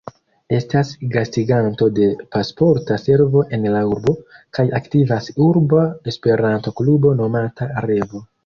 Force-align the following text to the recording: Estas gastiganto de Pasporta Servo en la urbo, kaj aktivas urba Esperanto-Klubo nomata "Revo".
Estas 0.59 0.93
gastiganto 1.15 1.89
de 1.97 2.07
Pasporta 2.37 2.97
Servo 3.03 3.45
en 3.59 3.69
la 3.75 3.83
urbo, 3.91 4.15
kaj 4.59 4.67
aktivas 4.81 5.31
urba 5.51 5.87
Esperanto-Klubo 6.15 7.17
nomata 7.25 7.73
"Revo". 7.91 8.29